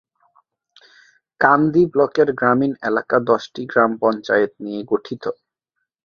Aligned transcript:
কান্দি 1.41 1.83
ব্লকের 1.93 2.29
গ্রামীণ 2.39 2.73
এলাকা 2.89 3.17
দশটি 3.29 3.61
গ্রাম 3.71 3.91
পঞ্চায়েত 4.01 4.51
নিয়ে 4.63 4.81
গঠিত। 4.91 5.23